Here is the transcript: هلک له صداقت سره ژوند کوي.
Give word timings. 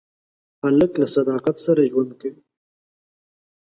هلک 0.63 0.91
له 1.01 1.07
صداقت 1.15 1.55
سره 1.65 1.87
ژوند 1.91 2.11
کوي. 2.21 2.41